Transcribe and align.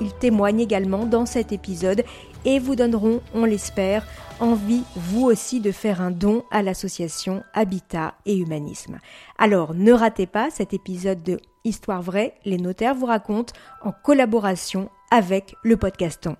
ils 0.00 0.12
témoignent 0.14 0.60
également 0.60 1.04
dans 1.04 1.26
cet 1.26 1.52
épisode 1.52 2.04
et 2.44 2.58
vous 2.58 2.76
donneront, 2.76 3.20
on 3.34 3.44
l'espère, 3.44 4.06
envie 4.40 4.82
vous 4.94 5.24
aussi 5.24 5.60
de 5.60 5.72
faire 5.72 6.00
un 6.00 6.10
don 6.10 6.44
à 6.50 6.62
l'association 6.62 7.42
Habitat 7.54 8.14
et 8.26 8.36
Humanisme. 8.36 8.98
Alors 9.38 9.74
ne 9.74 9.92
ratez 9.92 10.26
pas 10.26 10.50
cet 10.50 10.72
épisode 10.72 11.22
de 11.22 11.38
Histoire 11.64 12.02
vraie, 12.02 12.34
les 12.44 12.56
notaires 12.56 12.94
vous 12.94 13.06
racontent 13.06 13.52
en 13.82 13.92
collaboration 13.92 14.88
avec 15.10 15.54
le 15.62 15.76
podcaston. 15.76 16.36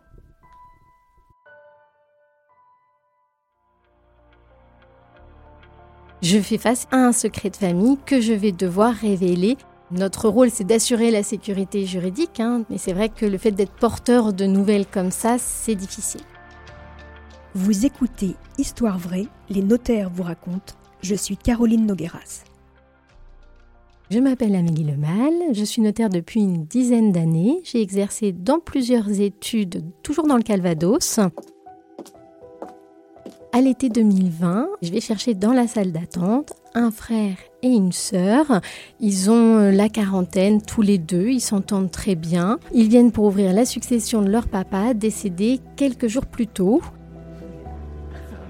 Je 6.22 6.40
fais 6.40 6.58
face 6.58 6.88
à 6.90 6.96
un 6.96 7.12
secret 7.12 7.50
de 7.50 7.56
famille 7.56 7.98
que 8.04 8.20
je 8.20 8.32
vais 8.32 8.50
devoir 8.50 8.92
révéler 8.94 9.56
notre 9.90 10.28
rôle, 10.28 10.50
c'est 10.50 10.64
d'assurer 10.64 11.10
la 11.10 11.22
sécurité 11.22 11.86
juridique, 11.86 12.40
hein, 12.40 12.64
mais 12.68 12.76
c'est 12.76 12.92
vrai 12.92 13.08
que 13.08 13.24
le 13.24 13.38
fait 13.38 13.52
d'être 13.52 13.72
porteur 13.72 14.34
de 14.34 14.44
nouvelles 14.44 14.86
comme 14.86 15.10
ça, 15.10 15.36
c'est 15.38 15.74
difficile. 15.74 16.20
Vous 17.54 17.86
écoutez 17.86 18.36
Histoire 18.58 18.98
vraie, 18.98 19.26
les 19.48 19.62
notaires 19.62 20.10
vous 20.10 20.24
racontent. 20.24 20.74
Je 21.00 21.14
suis 21.14 21.36
Caroline 21.36 21.86
Nogueras. 21.86 22.44
Je 24.10 24.18
m'appelle 24.18 24.54
Amélie 24.54 24.84
Lemal, 24.84 25.34
je 25.52 25.64
suis 25.64 25.80
notaire 25.80 26.08
depuis 26.08 26.40
une 26.40 26.64
dizaine 26.64 27.12
d'années. 27.12 27.60
J'ai 27.64 27.80
exercé 27.80 28.32
dans 28.32 28.58
plusieurs 28.58 29.20
études, 29.20 29.84
toujours 30.02 30.26
dans 30.26 30.36
le 30.36 30.42
Calvados. 30.42 31.20
À 33.52 33.60
l'été 33.60 33.88
2020, 33.88 34.68
je 34.82 34.92
vais 34.92 35.00
chercher 35.00 35.34
dans 35.34 35.52
la 35.52 35.66
salle 35.66 35.92
d'attente 35.92 36.52
un 36.78 36.90
frère 36.90 37.36
et 37.62 37.68
une 37.68 37.92
sœur. 37.92 38.60
Ils 39.00 39.30
ont 39.30 39.58
euh, 39.58 39.70
la 39.70 39.88
quarantaine 39.88 40.62
tous 40.62 40.82
les 40.82 40.98
deux, 40.98 41.28
ils 41.28 41.40
s'entendent 41.40 41.90
très 41.90 42.14
bien. 42.14 42.58
Ils 42.72 42.88
viennent 42.88 43.12
pour 43.12 43.24
ouvrir 43.24 43.52
la 43.52 43.64
succession 43.64 44.22
de 44.22 44.30
leur 44.30 44.46
papa, 44.46 44.94
décédé 44.94 45.60
quelques 45.76 46.06
jours 46.06 46.26
plus 46.26 46.46
tôt. 46.46 46.80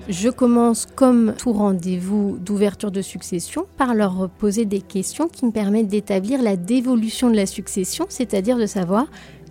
Je 0.09 0.29
commence 0.31 0.87
comme 0.87 1.35
tout 1.37 1.53
rendez-vous 1.53 2.39
d'ouverture 2.39 2.91
de 2.91 3.03
succession 3.03 3.67
par 3.77 3.95
leur 3.95 4.31
poser 4.31 4.65
des 4.65 4.81
questions 4.81 5.29
qui 5.29 5.45
me 5.45 5.51
permettent 5.51 5.89
d'établir 5.89 6.43
la 6.43 6.57
dévolution 6.57 7.31
de 7.31 7.37
la 7.37 7.47
succession, 7.47 8.07
c'est-à-dire 8.09 8.57
de 8.57 8.67
savoir 8.67 9.07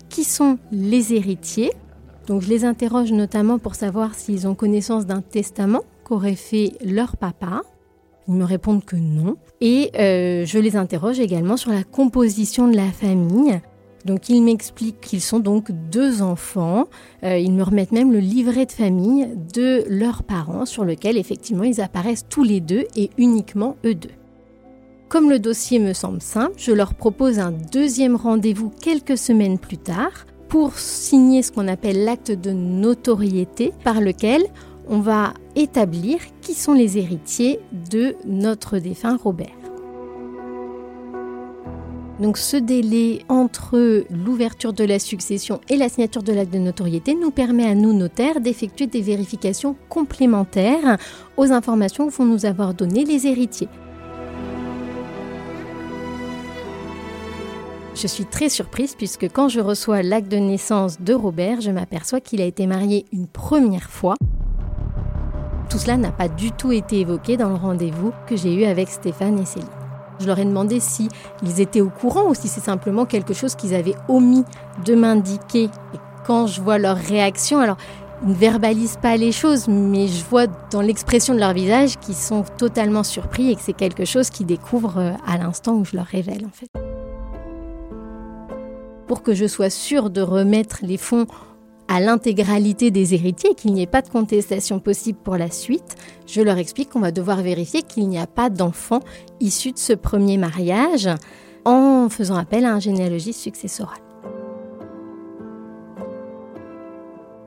qui 0.10 0.24
sont 0.24 0.58
les 0.72 1.14
héritiers. 1.14 1.72
Donc 2.28 2.42
je 2.42 2.50
les 2.50 2.66
interroge 2.66 3.12
notamment 3.12 3.60
pour 3.60 3.76
savoir 3.76 4.16
s'ils 4.16 4.48
ont 4.48 4.56
connaissance 4.56 5.06
d'un 5.06 5.22
testament 5.22 5.84
qu'aurait 6.04 6.36
fait 6.36 6.74
leur 6.84 7.18
papa, 7.18 7.62
ils 8.28 8.34
me 8.34 8.44
répondent 8.44 8.84
que 8.84 8.96
non. 8.96 9.38
Et 9.62 9.92
euh, 9.98 10.46
je 10.46 10.60
les 10.60 10.76
interroge 10.76 11.20
également 11.20 11.58
sur 11.58 11.72
la 11.72 11.84
composition 11.84 12.68
de 12.68 12.76
la 12.76 12.92
famille. 12.92 13.60
Donc 14.06 14.30
ils 14.30 14.42
m'expliquent 14.42 15.02
qu'ils 15.02 15.22
sont 15.22 15.40
donc 15.40 15.72
deux 15.92 16.22
enfants. 16.22 16.88
Euh, 17.24 17.38
ils 17.38 17.52
me 17.52 17.64
remettent 17.64 17.92
même 17.92 18.12
le 18.12 18.20
livret 18.20 18.66
de 18.66 18.72
famille 18.72 19.28
de 19.54 19.84
leurs 19.90 20.24
parents 20.24 20.66
sur 20.66 20.86
lequel 20.86 21.18
effectivement 21.18 21.64
ils 21.64 21.82
apparaissent 21.82 22.26
tous 22.30 22.44
les 22.44 22.62
deux 22.62 22.86
et 22.96 23.10
uniquement 23.18 23.76
eux 23.86 23.96
deux. 23.96 24.10
Comme 25.10 25.30
le 25.30 25.40
dossier 25.40 25.80
me 25.80 25.94
semble 25.94 26.22
simple, 26.22 26.56
je 26.58 26.72
leur 26.72 26.94
propose 26.94 27.40
un 27.40 27.52
deuxième 27.52 28.16
rendez-vous 28.16 28.70
quelques 28.70 29.18
semaines 29.18 29.58
plus 29.58 29.78
tard 29.78 30.26
pour 30.50 30.78
signer 30.78 31.42
ce 31.42 31.52
qu'on 31.52 31.68
appelle 31.68 32.04
l'acte 32.04 32.32
de 32.32 32.52
notoriété 32.52 33.74
par 33.84 34.02
lequel 34.02 34.44
on 34.90 35.00
va 35.00 35.34
établir 35.56 36.20
qui 36.42 36.54
sont 36.54 36.74
les 36.74 36.98
héritiers 36.98 37.60
de 37.92 38.16
notre 38.26 38.78
défunt 38.78 39.18
Robert. 39.18 39.50
Donc 42.20 42.38
ce 42.38 42.58
délai 42.58 43.22
entre 43.30 44.06
l'ouverture 44.10 44.74
de 44.74 44.84
la 44.84 44.98
succession 44.98 45.62
et 45.70 45.78
la 45.78 45.88
signature 45.88 46.24
de 46.24 46.34
l'acte 46.34 46.52
de 46.52 46.58
notoriété 46.58 47.14
nous 47.14 47.30
permet 47.30 47.68
à 47.68 47.76
nous 47.76 47.94
notaires 47.94 48.42
d'effectuer 48.42 48.88
des 48.88 49.02
vérifications 49.02 49.76
complémentaires 49.88 50.98
aux 51.38 51.52
informations 51.52 52.08
que 52.08 52.14
vont 52.14 52.26
nous 52.26 52.46
avoir 52.48 52.74
données 52.74 53.06
les 53.06 53.28
héritiers. 53.28 53.70
Je 57.94 58.08
suis 58.08 58.26
très 58.26 58.50
surprise 58.50 58.96
puisque 58.96 59.28
quand 59.32 59.50
je 59.50 59.60
reçois 59.60 60.02
l'acte 60.02 60.32
de 60.32 60.38
naissance 60.38 61.02
de 61.02 61.14
Robert, 61.14 61.62
je 61.62 61.72
m'aperçois 61.72 62.20
qu'il 62.20 62.42
a 62.42 62.46
été 62.46 62.68
marié 62.68 63.06
une 63.12 63.28
première 63.28 63.90
fois 63.90 64.16
tout 65.70 65.78
cela 65.78 65.98
n'a 65.98 66.12
pas 66.12 66.30
du 66.30 66.52
tout 66.52 66.72
été 66.72 67.02
évoqué 67.02 67.38
dans 67.38 67.50
le 67.50 67.56
rendez-vous 67.56 68.14
que 68.26 68.36
j'ai 68.36 68.54
eu 68.54 68.66
avec 68.66 68.90
Stéphane 68.90 69.40
et 69.40 69.46
Céline. 69.46 69.68
Je 70.20 70.26
leur 70.26 70.40
ai 70.40 70.46
demandé 70.46 70.80
si 70.80 71.10
ils 71.44 71.62
étaient 71.62 71.82
au 71.82 71.90
courant 71.90 72.30
ou 72.30 72.34
si 72.34 72.48
c'est 72.48 72.62
simplement 72.62 73.06
quelque 73.06 73.34
chose 73.34 73.56
qu'ils 73.56 73.76
avaient 73.76 73.96
omis 74.08 74.46
de 74.86 74.96
m'indiquer. 74.96 75.66
Et 75.66 76.00
quand 76.26 76.48
je 76.48 76.62
vois 76.62 76.78
leur 76.78 76.98
réaction, 76.98 77.60
alors 77.60 77.78
ils 78.24 78.30
ne 78.30 78.34
verbalisent 78.34 78.98
pas 79.00 79.16
les 79.16 79.32
choses, 79.32 79.68
mais 79.68 80.08
je 80.08 80.24
vois 80.26 80.48
dans 80.72 80.82
l'expression 80.82 81.36
de 81.36 81.40
leur 81.40 81.54
visage 81.54 81.98
qu'ils 82.00 82.16
sont 82.16 82.44
totalement 82.58 83.04
surpris 83.04 83.52
et 83.52 83.56
que 83.56 83.62
c'est 83.62 83.74
quelque 83.74 84.06
chose 84.06 84.30
qu'ils 84.30 84.48
découvrent 84.48 84.98
euh, 84.98 85.12
à 85.28 85.38
l'instant 85.38 85.74
où 85.74 85.86
je 85.86 85.96
leur 85.96 86.06
révèle 86.06 86.46
en 86.46 86.52
fait. 86.52 86.70
Pour 89.08 89.22
que 89.22 89.36
je 89.36 89.46
sois 89.46 89.70
sûre 89.70 90.10
de 90.10 90.22
remettre 90.22 90.80
les 90.82 90.98
fonds 90.98 91.28
à 91.88 92.00
l'intégralité 92.00 92.92
des 92.92 93.14
héritiers, 93.14 93.56
qu'il 93.56 93.74
n'y 93.74 93.82
ait 93.82 93.88
pas 93.88 94.02
de 94.02 94.10
contestation 94.10 94.80
possible 94.80 95.20
pour 95.24 95.38
la 95.38 95.50
suite, 95.50 95.96
je 96.26 96.42
leur 96.42 96.58
explique 96.58 96.90
qu'on 96.90 97.00
va 97.00 97.12
devoir 97.12 97.42
vérifier 97.42 97.82
qu'il 97.82 98.08
n'y 98.10 98.20
a 98.20 98.28
pas 98.28 98.50
d'enfants 98.50 99.02
issus 99.40 99.72
de 99.72 99.78
ce 99.78 99.94
premier 99.94 100.38
mariage 100.38 101.10
en 101.66 102.10
faisant 102.10 102.36
appel 102.36 102.66
à 102.66 102.74
un 102.74 102.80
généalogiste 102.80 103.42
successoral. 103.42 104.00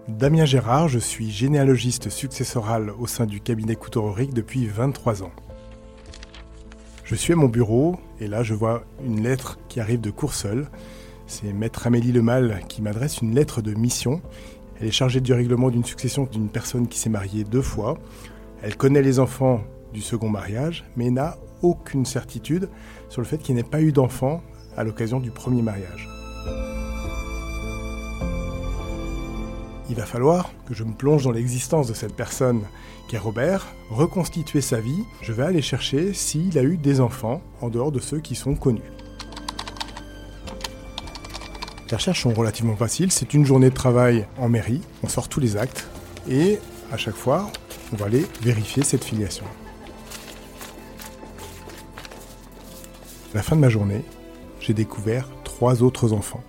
Damien 0.09 0.45
Gérard, 0.45 0.89
je 0.89 0.99
suis 0.99 1.31
généalogiste 1.31 2.11
successoral 2.11 2.91
au 2.99 3.07
sein 3.07 3.27
du 3.27 3.41
cabinet 3.41 3.77
Coutureric 3.77 4.35
depuis 4.35 4.67
23 4.67 5.23
ans. 5.23 5.33
Je 7.05 7.15
suis 7.15 7.33
à 7.33 7.37
mon 7.37 7.49
bureau 7.49 7.97
et 8.21 8.27
là 8.27 8.43
je 8.43 8.55
vois 8.55 8.85
une 9.05 9.23
lettre 9.23 9.59
qui 9.69 9.81
arrive 9.81 10.01
de 10.01 10.11
Courseul 10.11 10.69
c'est 11.31 11.53
Maître 11.53 11.87
Amélie 11.87 12.11
Lemal 12.11 12.61
qui 12.69 12.83
m'adresse 12.83 13.23
une 13.23 13.35
lettre 13.35 13.63
de 13.63 13.73
mission. 13.73 14.21
Elle 14.81 14.89
est 14.89 14.93
chargée 14.93 15.21
du 15.21 15.33
règlement 15.33 15.71
d'une 15.71 15.85
succession 15.85 16.25
d'une 16.25 16.49
personne 16.49 16.89
qui 16.89 16.99
s'est 16.99 17.09
mariée 17.09 17.45
deux 17.45 17.63
fois. 17.63 17.99
Elle 18.63 18.77
connaît 18.77 19.01
les 19.01 19.21
enfants 19.21 19.61
du 19.93 20.01
second 20.01 20.29
mariage, 20.29 20.85
mais 20.97 21.09
n'a 21.09 21.39
aucune 21.63 22.05
certitude 22.05 22.69
sur 23.09 23.21
le 23.21 23.27
fait 23.27 23.39
qu'il 23.39 23.55
n'ait 23.55 23.63
pas 23.63 23.81
eu 23.81 23.93
d'enfants 23.93 24.43
à 24.77 24.83
l'occasion 24.83 25.21
du 25.21 25.31
premier 25.31 25.63
mariage. 25.63 26.09
Il 29.89 29.95
va 29.97 30.07
falloir 30.07 30.51
que 30.67 30.75
je 30.75 30.83
me 30.83 30.95
plonge 30.95 31.25
dans 31.25 31.33
l'existence 31.33 31.87
de 31.87 31.95
cette 31.95 32.15
personne 32.15 32.63
qui 33.09 33.17
est 33.17 33.21
Robert, 33.21 33.67
reconstituer 33.89 34.61
sa 34.61 34.81
vie. 34.81 35.05
Je 35.23 35.33
vais 35.33 35.45
aller 35.45 35.63
chercher 35.63 36.13
s'il 36.13 36.59
a 36.59 36.63
eu 36.63 36.77
des 36.77 37.01
enfants 37.01 37.41
en 37.61 37.69
dehors 37.69 37.93
de 37.93 38.01
ceux 38.01 38.19
qui 38.19 38.35
sont 38.35 38.57
connus. 38.57 38.83
Les 41.91 41.97
recherches 41.97 42.23
sont 42.23 42.33
relativement 42.33 42.77
faciles. 42.77 43.11
C'est 43.11 43.35
une 43.35 43.45
journée 43.45 43.69
de 43.69 43.75
travail 43.75 44.27
en 44.39 44.49
mairie. 44.49 44.81
On 45.03 45.09
sort 45.09 45.29
tous 45.29 45.41
les 45.41 45.57
actes 45.57 45.89
et 46.29 46.61
à 46.93 46.97
chaque 46.97 47.17
fois, 47.17 47.51
on 47.93 47.97
va 47.97 48.07
aller 48.07 48.27
vérifier 48.43 48.85
cette 48.85 49.03
filiation. 49.03 49.45
À 53.33 53.37
la 53.37 53.43
fin 53.43 53.57
de 53.57 53.61
ma 53.61 53.69
journée, 53.69 54.05
j'ai 54.61 54.73
découvert 54.73 55.29
trois 55.43 55.83
autres 55.83 56.13
enfants. 56.13 56.45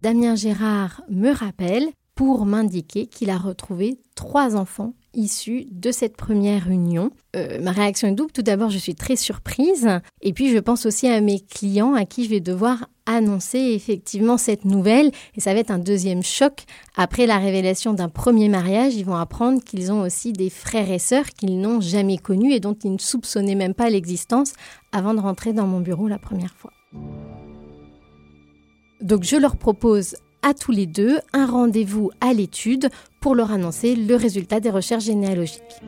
Damien 0.00 0.34
Gérard 0.34 1.02
me 1.10 1.30
rappelle 1.30 1.88
pour 2.14 2.46
m'indiquer 2.46 3.06
qu'il 3.06 3.28
a 3.28 3.36
retrouvé 3.36 3.98
trois 4.14 4.56
enfants 4.56 4.94
issus 5.18 5.66
de 5.70 5.90
cette 5.90 6.16
première 6.16 6.70
union. 6.70 7.10
Euh, 7.36 7.60
ma 7.60 7.72
réaction 7.72 8.08
est 8.08 8.12
double. 8.12 8.32
Tout 8.32 8.42
d'abord, 8.42 8.70
je 8.70 8.78
suis 8.78 8.94
très 8.94 9.16
surprise. 9.16 9.88
Et 10.22 10.32
puis, 10.32 10.50
je 10.50 10.58
pense 10.58 10.86
aussi 10.86 11.08
à 11.08 11.20
mes 11.20 11.40
clients 11.40 11.94
à 11.94 12.04
qui 12.04 12.24
je 12.24 12.30
vais 12.30 12.40
devoir 12.40 12.88
annoncer 13.04 13.58
effectivement 13.58 14.38
cette 14.38 14.64
nouvelle. 14.64 15.10
Et 15.34 15.40
ça 15.40 15.52
va 15.52 15.60
être 15.60 15.70
un 15.70 15.78
deuxième 15.78 16.22
choc. 16.22 16.64
Après 16.96 17.26
la 17.26 17.38
révélation 17.38 17.92
d'un 17.92 18.08
premier 18.08 18.48
mariage, 18.48 18.94
ils 18.94 19.04
vont 19.04 19.16
apprendre 19.16 19.62
qu'ils 19.62 19.90
ont 19.92 20.02
aussi 20.02 20.32
des 20.32 20.50
frères 20.50 20.90
et 20.90 20.98
sœurs 20.98 21.26
qu'ils 21.26 21.60
n'ont 21.60 21.80
jamais 21.80 22.18
connus 22.18 22.52
et 22.52 22.60
dont 22.60 22.76
ils 22.84 22.92
ne 22.92 22.98
soupçonnaient 22.98 23.54
même 23.54 23.74
pas 23.74 23.90
l'existence 23.90 24.52
avant 24.92 25.14
de 25.14 25.20
rentrer 25.20 25.52
dans 25.52 25.66
mon 25.66 25.80
bureau 25.80 26.06
la 26.06 26.18
première 26.18 26.54
fois. 26.54 26.72
Donc 29.00 29.22
je 29.22 29.36
leur 29.36 29.56
propose 29.56 30.16
à 30.42 30.54
tous 30.54 30.72
les 30.72 30.86
deux 30.86 31.18
un 31.32 31.46
rendez-vous 31.46 32.10
à 32.20 32.32
l'étude 32.32 32.88
pour 33.20 33.34
leur 33.34 33.50
annoncer 33.50 33.96
le 33.96 34.14
résultat 34.14 34.60
des 34.60 34.70
recherches 34.70 35.04
généalogiques. 35.04 35.80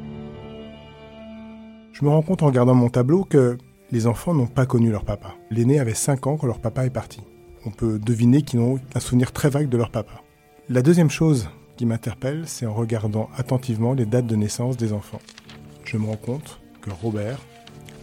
Je 1.92 2.04
me 2.04 2.10
rends 2.10 2.22
compte 2.22 2.42
en 2.42 2.46
regardant 2.46 2.74
mon 2.74 2.88
tableau 2.88 3.24
que 3.24 3.58
les 3.92 4.06
enfants 4.06 4.34
n'ont 4.34 4.46
pas 4.46 4.66
connu 4.66 4.90
leur 4.90 5.04
papa. 5.04 5.34
L'aîné 5.50 5.80
avait 5.80 5.94
5 5.94 6.26
ans 6.26 6.36
quand 6.36 6.46
leur 6.46 6.60
papa 6.60 6.86
est 6.86 6.90
parti. 6.90 7.20
On 7.66 7.70
peut 7.70 7.98
deviner 7.98 8.42
qu'ils 8.42 8.60
ont 8.60 8.78
un 8.94 9.00
souvenir 9.00 9.32
très 9.32 9.50
vague 9.50 9.68
de 9.68 9.76
leur 9.76 9.90
papa. 9.90 10.22
La 10.68 10.82
deuxième 10.82 11.10
chose 11.10 11.48
qui 11.76 11.84
m'interpelle, 11.86 12.44
c'est 12.46 12.66
en 12.66 12.74
regardant 12.74 13.28
attentivement 13.36 13.92
les 13.92 14.06
dates 14.06 14.26
de 14.26 14.36
naissance 14.36 14.76
des 14.76 14.92
enfants. 14.92 15.20
Je 15.84 15.98
me 15.98 16.06
rends 16.06 16.16
compte 16.16 16.60
que 16.80 16.90
Robert 16.90 17.40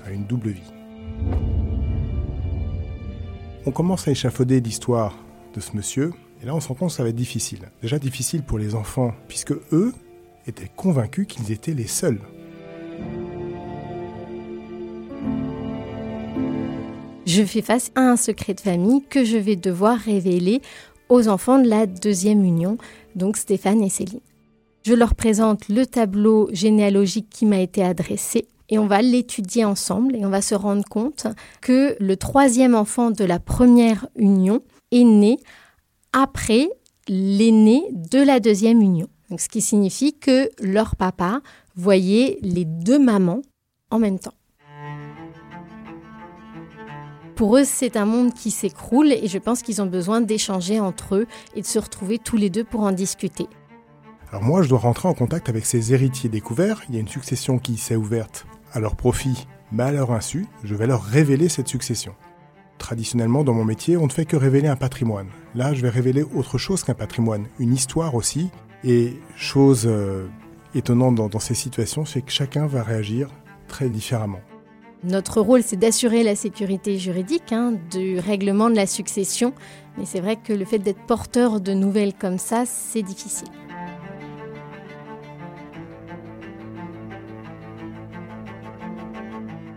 a 0.06 0.12
une 0.12 0.26
double 0.26 0.50
vie. 0.50 0.74
On 3.66 3.72
commence 3.72 4.08
à 4.08 4.12
échafauder 4.12 4.62
l'histoire 4.62 5.16
de 5.56 5.60
ce 5.60 5.76
monsieur, 5.76 6.12
et 6.42 6.46
là 6.46 6.56
on 6.56 6.60
se 6.60 6.68
rend 6.68 6.76
compte 6.76 6.90
que 6.90 6.96
ça 6.96 7.04
va 7.04 7.10
être 7.10 7.16
difficile. 7.16 7.70
Déjà 7.82 8.00
difficile 8.00 8.44
pour 8.44 8.58
les 8.58 8.76
enfants, 8.76 9.14
puisque 9.28 9.54
eux 9.72 9.94
étaient 10.48 10.72
convaincus 10.76 11.28
qu'ils 11.28 11.52
étaient 11.52 11.74
les 11.74 11.88
seuls. 11.88 12.20
Je 17.26 17.44
fais 17.44 17.62
face 17.62 17.92
à 17.96 18.02
un 18.02 18.16
secret 18.16 18.54
de 18.54 18.62
famille 18.62 19.04
que 19.04 19.26
je 19.26 19.38
vais 19.38 19.58
devoir 19.58 19.98
révéler 19.98 20.62
aux 21.10 21.28
enfants 21.28 21.60
de 21.60 21.68
la 21.68 21.86
deuxième 21.86 22.44
union, 22.44 22.78
donc 23.16 23.38
Stéphane 23.38 23.84
et 23.84 23.90
Céline. 23.90 24.22
Je 24.84 24.94
leur 24.94 25.16
présente 25.16 25.68
le 25.68 25.86
tableau 25.86 26.50
généalogique 26.54 27.28
qui 27.30 27.46
m'a 27.46 27.60
été 27.60 27.84
adressé 27.84 28.48
et 28.70 28.80
on 28.80 28.88
va 28.88 29.02
l'étudier 29.02 29.66
ensemble 29.66 30.16
et 30.16 30.26
on 30.26 30.30
va 30.30 30.42
se 30.42 30.56
rendre 30.56 30.86
compte 30.86 31.28
que 31.62 31.96
le 32.00 32.16
troisième 32.16 32.76
enfant 32.76 33.12
de 33.12 33.26
la 33.26 33.40
première 33.40 34.08
union 34.16 34.62
est 34.92 35.04
né 35.04 35.40
après 36.14 36.70
l'aîné 37.08 37.84
de 37.92 38.20
la 38.20 38.40
deuxième 38.40 38.82
union. 38.82 39.08
Ce 39.38 39.50
qui 39.50 39.62
signifie 39.62 40.18
que 40.18 40.50
leur 40.62 40.96
papa 40.96 41.42
voyait 41.76 42.40
les 42.42 42.66
deux 42.66 43.00
mamans 43.00 43.42
en 43.92 44.00
même 44.00 44.20
temps. 44.20 44.34
Pour 47.36 47.58
eux, 47.58 47.66
c'est 47.66 47.98
un 47.98 48.06
monde 48.06 48.34
qui 48.34 48.50
s'écroule 48.50 49.12
et 49.12 49.28
je 49.28 49.38
pense 49.38 49.62
qu'ils 49.62 49.82
ont 49.82 49.86
besoin 49.86 50.22
d'échanger 50.22 50.80
entre 50.80 51.16
eux 51.16 51.28
et 51.56 51.62
de 51.62 51.68
se 51.68 51.78
retrouver 51.78 52.18
tous 52.18 52.36
les 52.36 52.50
deux 52.50 52.64
pour 52.64 52.82
en 52.82 52.92
discuter. 52.92 53.48
Alors 54.32 54.42
moi, 54.42 54.64
je 54.64 54.70
dois 54.70 54.80
rentrer 54.80 55.08
en 55.08 55.14
contact 55.14 55.48
avec 55.48 55.66
ces 55.66 55.94
héritiers 55.94 56.30
découverts. 56.30 56.82
Il 56.90 56.96
y 56.96 56.98
a 56.98 57.02
une 57.02 57.08
succession 57.08 57.60
qui 57.60 57.78
s'est 57.78 57.96
ouverte 57.96 58.48
à 58.74 58.80
leur 58.80 58.96
profit, 58.96 59.48
mais 59.72 59.84
à 59.84 59.92
leur 59.92 60.12
insu. 60.12 60.48
Je 60.64 60.74
vais 60.74 60.88
leur 60.88 61.04
révéler 61.04 61.48
cette 61.48 61.68
succession. 61.68 62.16
Traditionnellement, 62.78 63.44
dans 63.44 63.54
mon 63.54 63.66
métier, 63.66 63.98
on 63.98 64.06
ne 64.06 64.12
fait 64.12 64.26
que 64.26 64.36
révéler 64.36 64.68
un 64.68 64.76
patrimoine. 64.76 65.28
Là, 65.56 65.74
je 65.74 65.82
vais 65.82 65.90
révéler 65.90 66.24
autre 66.24 66.58
chose 66.58 66.84
qu'un 66.84 66.94
patrimoine, 66.94 67.48
une 67.60 67.74
histoire 67.74 68.16
aussi. 68.16 68.50
Et 68.84 69.14
chose 69.36 69.86
euh, 69.88 70.28
étonnante 70.76 71.16
dans, 71.16 71.28
dans 71.28 71.40
ces 71.40 71.56
situations, 71.56 72.06
c'est 72.06 72.22
que 72.22 72.32
chacun 72.32 72.68
va 72.68 72.84
réagir 72.84 73.30
très 73.68 73.90
différemment. 73.90 74.40
Notre 75.04 75.42
rôle, 75.42 75.62
c'est 75.62 75.78
d'assurer 75.78 76.24
la 76.24 76.36
sécurité 76.36 76.98
juridique 76.98 77.52
hein, 77.52 77.74
du 77.92 78.20
règlement 78.20 78.70
de 78.70 78.76
la 78.76 78.88
succession, 78.88 79.54
mais 79.98 80.06
c'est 80.06 80.20
vrai 80.20 80.38
que 80.38 80.54
le 80.54 80.66
fait 80.66 80.80
d'être 80.80 81.06
porteur 81.06 81.62
de 81.62 81.74
nouvelles 81.74 82.14
comme 82.16 82.40
ça, 82.40 82.66
c'est 82.66 83.04
difficile. 83.04 83.48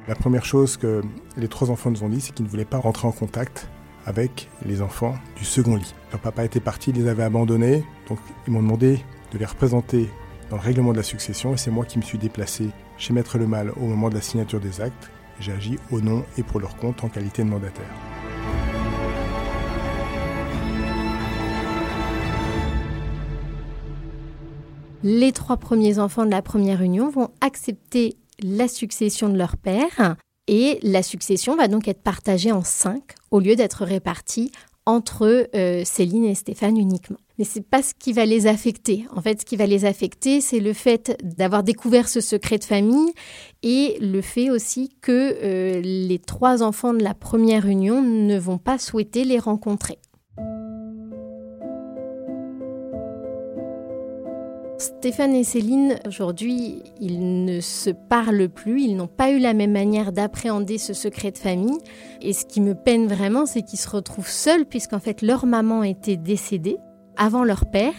La 0.08 0.14
première 0.14 0.44
chose 0.44 0.76
que 0.76 1.02
les 1.40 1.48
trois 1.48 1.70
enfants 1.70 1.90
nous 1.90 2.04
ont 2.04 2.08
dit, 2.08 2.20
c'est 2.20 2.32
qu'ils 2.32 2.44
ne 2.44 2.50
voulaient 2.50 2.64
pas 2.64 2.78
rentrer 2.78 3.08
en 3.08 3.12
contact 3.12 3.68
avec 4.06 4.48
les 4.64 4.82
enfants 4.82 5.14
du 5.36 5.44
second 5.44 5.76
lit. 5.76 5.94
Leur 6.12 6.20
papa 6.20 6.44
était 6.44 6.60
parti, 6.60 6.90
ils 6.90 6.96
les 6.96 7.08
avait 7.08 7.22
abandonnés, 7.22 7.84
donc 8.08 8.18
ils 8.46 8.52
m'ont 8.52 8.62
demandé 8.62 9.04
de 9.32 9.38
les 9.38 9.44
représenter 9.44 10.08
dans 10.50 10.56
le 10.56 10.62
règlement 10.62 10.92
de 10.92 10.96
la 10.96 11.02
succession 11.02 11.54
et 11.54 11.56
c'est 11.56 11.70
moi 11.70 11.84
qui 11.84 11.98
me 11.98 12.02
suis 12.02 12.18
déplacé 12.18 12.70
chez 12.98 13.12
Maître 13.12 13.38
Le 13.38 13.46
Mal 13.46 13.72
au 13.76 13.86
moment 13.86 14.08
de 14.08 14.14
la 14.14 14.20
signature 14.20 14.60
des 14.60 14.80
actes. 14.80 15.10
J'ai 15.38 15.52
agi 15.52 15.78
au 15.90 16.00
nom 16.00 16.24
et 16.36 16.42
pour 16.42 16.60
leur 16.60 16.76
compte 16.76 17.02
en 17.04 17.08
qualité 17.08 17.42
de 17.42 17.48
mandataire. 17.48 17.86
Les 25.02 25.32
trois 25.32 25.56
premiers 25.56 25.98
enfants 25.98 26.26
de 26.26 26.30
la 26.30 26.42
première 26.42 26.82
union 26.82 27.08
vont 27.08 27.30
accepter 27.40 28.16
la 28.42 28.68
succession 28.68 29.30
de 29.30 29.38
leur 29.38 29.56
père 29.56 30.16
et 30.50 30.80
la 30.82 31.04
succession 31.04 31.54
va 31.54 31.68
donc 31.68 31.86
être 31.86 32.02
partagée 32.02 32.50
en 32.50 32.64
cinq 32.64 33.14
au 33.30 33.38
lieu 33.38 33.54
d'être 33.54 33.84
répartie 33.84 34.50
entre 34.84 35.48
euh, 35.54 35.82
Céline 35.84 36.24
et 36.24 36.34
Stéphane 36.34 36.76
uniquement. 36.76 37.18
Mais 37.38 37.44
c'est 37.44 37.64
pas 37.64 37.82
ce 37.82 37.94
qui 37.96 38.12
va 38.12 38.26
les 38.26 38.48
affecter. 38.48 39.06
En 39.14 39.22
fait, 39.22 39.42
ce 39.42 39.46
qui 39.46 39.54
va 39.54 39.66
les 39.66 39.84
affecter, 39.84 40.40
c'est 40.40 40.58
le 40.58 40.72
fait 40.72 41.16
d'avoir 41.22 41.62
découvert 41.62 42.08
ce 42.08 42.20
secret 42.20 42.58
de 42.58 42.64
famille 42.64 43.12
et 43.62 43.96
le 44.00 44.20
fait 44.22 44.50
aussi 44.50 44.90
que 45.00 45.36
euh, 45.40 45.80
les 45.80 46.18
trois 46.18 46.64
enfants 46.64 46.94
de 46.94 47.02
la 47.04 47.14
première 47.14 47.66
union 47.66 48.02
ne 48.02 48.36
vont 48.36 48.58
pas 48.58 48.78
souhaiter 48.78 49.24
les 49.24 49.38
rencontrer. 49.38 49.98
Stéphane 55.00 55.34
et 55.34 55.44
Céline, 55.44 55.98
aujourd'hui, 56.06 56.82
ils 57.00 57.46
ne 57.46 57.62
se 57.62 57.88
parlent 57.88 58.50
plus, 58.50 58.82
ils 58.82 58.96
n'ont 58.96 59.06
pas 59.06 59.30
eu 59.30 59.38
la 59.38 59.54
même 59.54 59.72
manière 59.72 60.12
d'appréhender 60.12 60.76
ce 60.76 60.92
secret 60.92 61.30
de 61.30 61.38
famille. 61.38 61.78
Et 62.20 62.34
ce 62.34 62.44
qui 62.44 62.60
me 62.60 62.74
peine 62.74 63.06
vraiment, 63.06 63.46
c'est 63.46 63.62
qu'ils 63.62 63.78
se 63.78 63.88
retrouvent 63.88 64.28
seuls, 64.28 64.66
puisqu'en 64.66 64.98
fait, 64.98 65.22
leur 65.22 65.46
maman 65.46 65.84
était 65.84 66.18
décédée 66.18 66.76
avant 67.16 67.44
leur 67.44 67.70
père. 67.70 67.94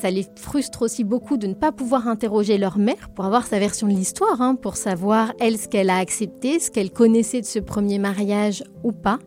Ça 0.00 0.10
les 0.10 0.24
frustre 0.36 0.80
aussi 0.80 1.04
beaucoup 1.04 1.36
de 1.36 1.46
ne 1.46 1.52
pas 1.52 1.72
pouvoir 1.72 2.08
interroger 2.08 2.56
leur 2.56 2.78
mère 2.78 3.10
pour 3.14 3.26
avoir 3.26 3.46
sa 3.46 3.58
version 3.58 3.86
de 3.86 3.92
l'histoire, 3.92 4.40
hein, 4.40 4.54
pour 4.54 4.78
savoir, 4.78 5.34
elle, 5.40 5.58
ce 5.58 5.68
qu'elle 5.68 5.90
a 5.90 5.98
accepté, 5.98 6.58
ce 6.58 6.70
qu'elle 6.70 6.90
connaissait 6.90 7.42
de 7.42 7.46
ce 7.46 7.58
premier 7.58 7.98
mariage 7.98 8.64
ou 8.82 8.92
pas. 8.92 9.18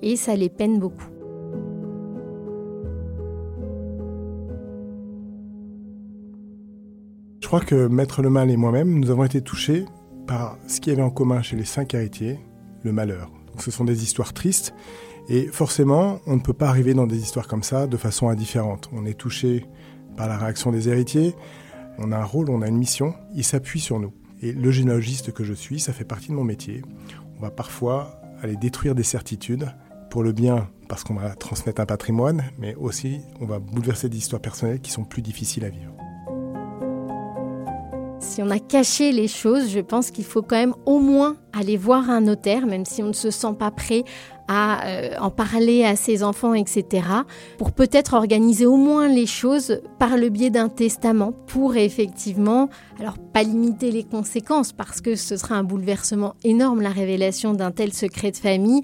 Et 0.00 0.14
ça 0.14 0.36
les 0.36 0.48
peine 0.48 0.78
beaucoup. 0.78 1.17
Je 7.48 7.50
crois 7.50 7.64
que 7.64 7.86
Maître 7.86 8.20
Le 8.20 8.28
Mal 8.28 8.50
et 8.50 8.58
moi-même, 8.58 9.00
nous 9.00 9.10
avons 9.10 9.24
été 9.24 9.40
touchés 9.40 9.86
par 10.26 10.58
ce 10.66 10.82
qu'il 10.82 10.92
y 10.92 10.94
avait 10.94 11.02
en 11.02 11.08
commun 11.08 11.40
chez 11.40 11.56
les 11.56 11.64
cinq 11.64 11.94
héritiers, 11.94 12.38
le 12.82 12.92
malheur. 12.92 13.30
Ce 13.58 13.70
sont 13.70 13.86
des 13.86 14.02
histoires 14.02 14.34
tristes 14.34 14.74
et 15.30 15.46
forcément, 15.46 16.20
on 16.26 16.36
ne 16.36 16.42
peut 16.42 16.52
pas 16.52 16.68
arriver 16.68 16.92
dans 16.92 17.06
des 17.06 17.16
histoires 17.16 17.48
comme 17.48 17.62
ça 17.62 17.86
de 17.86 17.96
façon 17.96 18.28
indifférente. 18.28 18.90
On 18.92 19.06
est 19.06 19.18
touché 19.18 19.64
par 20.14 20.28
la 20.28 20.36
réaction 20.36 20.72
des 20.72 20.90
héritiers, 20.90 21.34
on 21.96 22.12
a 22.12 22.18
un 22.18 22.24
rôle, 22.24 22.50
on 22.50 22.60
a 22.60 22.68
une 22.68 22.76
mission, 22.76 23.14
ils 23.34 23.44
s'appuient 23.44 23.80
sur 23.80 23.98
nous. 23.98 24.12
Et 24.42 24.52
le 24.52 24.70
généalogiste 24.70 25.32
que 25.32 25.42
je 25.42 25.54
suis, 25.54 25.80
ça 25.80 25.94
fait 25.94 26.04
partie 26.04 26.28
de 26.28 26.34
mon 26.34 26.44
métier. 26.44 26.82
On 27.38 27.40
va 27.40 27.50
parfois 27.50 28.20
aller 28.42 28.56
détruire 28.56 28.94
des 28.94 29.04
certitudes 29.04 29.72
pour 30.10 30.22
le 30.22 30.32
bien 30.32 30.68
parce 30.86 31.02
qu'on 31.02 31.14
va 31.14 31.34
transmettre 31.34 31.80
un 31.80 31.86
patrimoine, 31.86 32.44
mais 32.58 32.74
aussi 32.74 33.20
on 33.40 33.46
va 33.46 33.58
bouleverser 33.58 34.10
des 34.10 34.18
histoires 34.18 34.42
personnelles 34.42 34.80
qui 34.80 34.90
sont 34.90 35.04
plus 35.04 35.22
difficiles 35.22 35.64
à 35.64 35.70
vivre 35.70 35.97
si 38.38 38.42
on 38.44 38.50
a 38.50 38.60
caché 38.60 39.10
les 39.10 39.26
choses, 39.26 39.68
je 39.68 39.80
pense 39.80 40.12
qu'il 40.12 40.22
faut 40.22 40.42
quand 40.42 40.54
même 40.54 40.76
au 40.86 41.00
moins 41.00 41.34
aller 41.52 41.76
voir 41.76 42.08
un 42.08 42.20
notaire, 42.20 42.66
même 42.66 42.84
si 42.84 43.02
on 43.02 43.08
ne 43.08 43.12
se 43.12 43.32
sent 43.32 43.54
pas 43.58 43.72
prêt 43.72 44.04
à 44.46 44.86
euh, 44.86 45.16
en 45.18 45.32
parler 45.32 45.84
à 45.84 45.96
ses 45.96 46.22
enfants, 46.22 46.54
etc., 46.54 47.02
pour 47.58 47.72
peut-être 47.72 48.14
organiser 48.14 48.64
au 48.64 48.76
moins 48.76 49.08
les 49.08 49.26
choses 49.26 49.80
par 49.98 50.16
le 50.16 50.28
biais 50.28 50.50
d'un 50.50 50.68
testament, 50.68 51.32
pour 51.32 51.74
effectivement, 51.74 52.68
alors 53.00 53.18
pas 53.18 53.42
limiter 53.42 53.90
les 53.90 54.04
conséquences, 54.04 54.72
parce 54.72 55.00
que 55.00 55.16
ce 55.16 55.36
sera 55.36 55.56
un 55.56 55.64
bouleversement 55.64 56.36
énorme, 56.44 56.80
la 56.80 56.90
révélation 56.90 57.54
d'un 57.54 57.72
tel 57.72 57.92
secret 57.92 58.30
de 58.30 58.36
famille, 58.36 58.82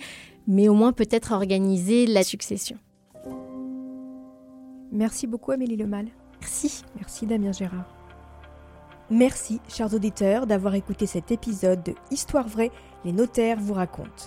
mais 0.49 0.69
au 0.69 0.75
moins 0.75 0.91
peut-être 0.91 1.31
organiser 1.31 2.07
la 2.07 2.25
succession. 2.25 2.77
Merci 4.91 5.29
beaucoup 5.29 5.53
Amélie 5.53 5.77
Lemal. 5.77 6.07
Merci. 6.41 6.83
Merci 6.97 7.25
Damien 7.25 7.53
Gérard. 7.53 8.04
Merci, 9.14 9.61
chers 9.68 9.94
auditeurs, 9.94 10.44
d'avoir 10.44 10.75
écouté 10.75 11.06
cet 11.06 11.30
épisode 11.30 11.85
de 11.85 11.94
Histoire 12.11 12.49
vraie, 12.49 12.73
les 13.04 13.12
notaires 13.12 13.61
vous 13.61 13.73
racontent. 13.73 14.25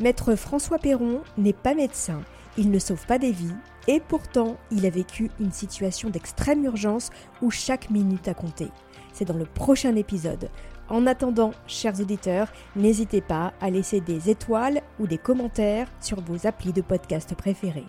Maître 0.00 0.34
François 0.34 0.76
Perron 0.76 1.22
n'est 1.38 1.54
pas 1.54 1.72
médecin, 1.72 2.20
il 2.58 2.70
ne 2.70 2.78
sauve 2.78 3.06
pas 3.06 3.18
des 3.18 3.32
vies, 3.32 3.56
et 3.86 4.00
pourtant 4.00 4.58
il 4.70 4.84
a 4.84 4.90
vécu 4.90 5.30
une 5.40 5.50
situation 5.50 6.10
d'extrême 6.10 6.62
urgence 6.62 7.08
où 7.40 7.50
chaque 7.50 7.88
minute 7.88 8.28
a 8.28 8.34
compté. 8.34 8.68
C'est 9.14 9.24
dans 9.24 9.32
le 9.32 9.46
prochain 9.46 9.96
épisode. 9.96 10.50
En 10.90 11.06
attendant, 11.06 11.52
chers 11.66 11.98
auditeurs, 11.98 12.52
n'hésitez 12.76 13.22
pas 13.22 13.54
à 13.62 13.70
laisser 13.70 14.02
des 14.02 14.28
étoiles 14.28 14.82
ou 15.00 15.06
des 15.06 15.16
commentaires 15.16 15.88
sur 16.02 16.20
vos 16.20 16.46
applis 16.46 16.74
de 16.74 16.82
podcast 16.82 17.34
préférés. 17.34 17.88